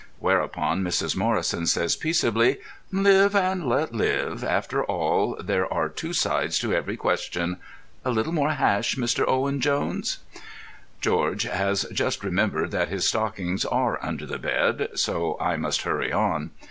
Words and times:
Whereupon 0.17 0.83
Mrs. 0.83 1.15
Morrison 1.15 1.67
says 1.67 1.95
peaceably, 1.95 2.57
"Live 2.91 3.35
and 3.35 3.63
let 3.69 3.93
live. 3.93 4.43
After 4.43 4.83
all, 4.83 5.37
there 5.39 5.71
are 5.71 5.89
two 5.89 6.11
side 6.11 6.53
to 6.53 6.73
every 6.73 6.97
question—a 6.97 8.09
little 8.09 8.31
more 8.33 8.49
hash, 8.53 8.95
Mr. 8.95 9.23
Owen 9.27 9.59
Jones?" 9.61 10.17
George 11.01 11.43
has 11.43 11.83
just 11.93 12.23
remembered 12.23 12.71
that 12.71 12.89
his 12.89 13.05
stockings 13.07 13.63
are 13.63 14.03
under 14.03 14.25
the 14.25 14.39
bed, 14.39 14.87
so 14.95 15.37
I 15.39 15.55
must 15.55 15.83
hurry 15.83 16.11
on. 16.11 16.49